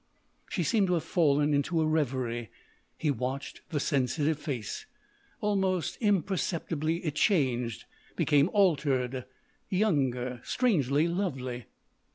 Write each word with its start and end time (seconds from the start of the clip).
She 0.49 0.63
seemed 0.63 0.87
to 0.87 0.95
have 0.95 1.03
fallen 1.03 1.53
into 1.53 1.79
a 1.79 1.85
revery; 1.85 2.49
he 2.97 3.11
watched 3.11 3.61
the 3.69 3.79
sensitive 3.79 4.39
face. 4.39 4.87
Almost 5.41 5.97
imperceptibly 6.01 7.05
it 7.05 7.13
changed; 7.13 7.85
became 8.15 8.49
altered, 8.51 9.25
younger, 9.69 10.41
strangely 10.43 11.07
lovely. 11.07 11.65